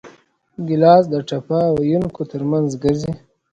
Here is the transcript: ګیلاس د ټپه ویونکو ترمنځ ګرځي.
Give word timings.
ګیلاس 0.67 1.03
د 1.09 1.15
ټپه 1.27 1.59
ویونکو 1.77 2.21
ترمنځ 2.31 2.69
ګرځي. 2.83 3.11